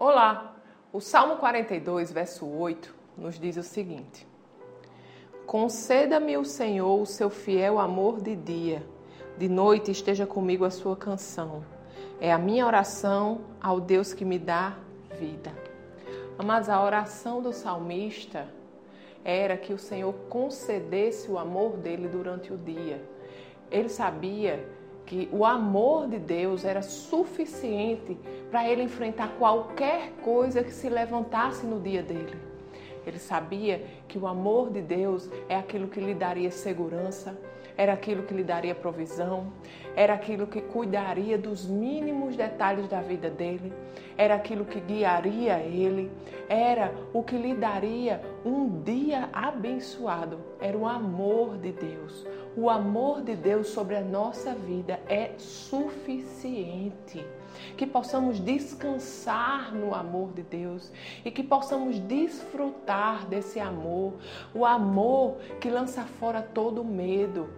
[0.00, 0.54] Olá!
[0.92, 4.24] O Salmo 42, verso 8, nos diz o seguinte:
[5.44, 8.86] Conceda-me o Senhor o seu fiel amor de dia,
[9.36, 11.64] de noite esteja comigo a sua canção.
[12.20, 14.78] É a minha oração ao Deus que me dá
[15.18, 15.52] vida.
[16.46, 18.46] Mas a oração do salmista
[19.24, 23.02] era que o Senhor concedesse o amor dele durante o dia.
[23.68, 24.64] Ele sabia
[25.08, 28.14] que o amor de Deus era suficiente
[28.50, 32.36] para ele enfrentar qualquer coisa que se levantasse no dia dele.
[33.06, 37.38] Ele sabia que o amor de Deus é aquilo que lhe daria segurança,
[37.74, 39.50] era aquilo que lhe daria provisão,
[39.96, 43.72] era aquilo que cuidaria dos mínimos detalhes da vida dele,
[44.14, 46.10] era aquilo que guiaria ele,
[46.50, 52.26] era o que lhe daria um dia abençoado, era o amor de Deus.
[52.56, 57.24] O amor de Deus sobre a nossa vida é suficiente
[57.76, 60.92] que possamos descansar no amor de Deus
[61.24, 64.14] e que possamos desfrutar desse amor,
[64.54, 67.48] o amor que lança fora todo medo.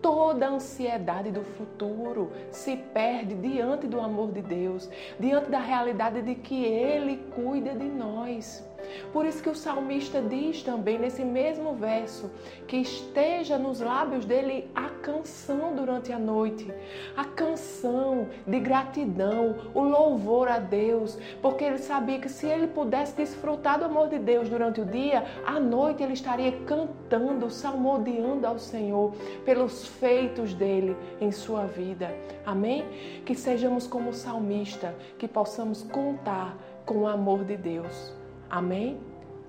[0.00, 6.22] Toda a ansiedade do futuro se perde diante do amor de Deus, diante da realidade
[6.22, 8.64] de que Ele cuida de nós.
[9.12, 12.30] Por isso que o salmista diz também nesse mesmo verso
[12.66, 16.72] que esteja nos lábios dele a canção durante a noite,
[17.16, 23.16] a canção de gratidão, o louvor a Deus, porque ele sabia que se ele pudesse
[23.16, 28.58] desfrutar do amor de Deus durante o dia, à noite ele estaria cantando, salmodiando ao
[28.58, 29.12] Senhor
[29.44, 32.14] pelos feitos dele em sua vida.
[32.44, 32.84] Amém?
[33.24, 38.27] Que sejamos como o salmista, que possamos contar com o amor de Deus.
[38.50, 38.98] Amém?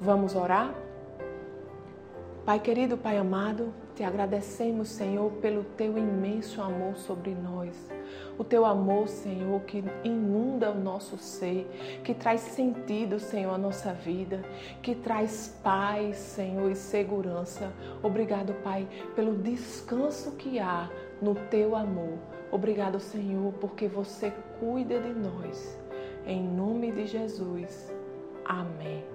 [0.02, 0.74] Vamos orar?
[2.46, 7.78] Pai querido, Pai amado, te agradecemos, Senhor, pelo teu imenso amor sobre nós.
[8.38, 11.70] O teu amor, Senhor, que inunda o nosso ser,
[12.04, 14.42] que traz sentido, Senhor, à nossa vida,
[14.82, 17.72] que traz paz, Senhor, e segurança.
[18.02, 20.90] Obrigado, Pai, pelo descanso que há
[21.22, 22.18] no teu amor.
[22.52, 25.78] Obrigado, Senhor, porque você cuida de nós.
[26.26, 27.99] Em nome de Jesus.
[28.50, 29.06] Amém.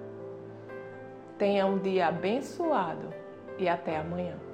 [1.37, 3.13] Tenha um dia abençoado
[3.59, 4.44] e até amanhã.